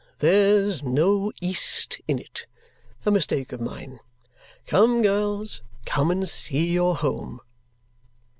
There's 0.17 0.81
no 0.81 1.31
east 1.41 2.01
in 2.07 2.17
it. 2.17 2.47
A 3.05 3.11
mistake 3.11 3.51
of 3.51 3.61
mine. 3.61 3.99
Come, 4.65 5.03
girls, 5.03 5.61
come 5.85 6.09
and 6.09 6.27
see 6.27 6.71
your 6.71 6.95
home!" 6.95 7.39